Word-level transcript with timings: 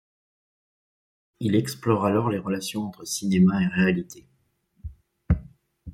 Il 1.39 1.53
explore 1.53 2.05
alors 2.07 2.31
les 2.31 2.39
relations 2.39 2.81
entre 2.81 3.05
cinéma 3.05 3.61
et 3.61 3.67
réalité. 3.67 4.25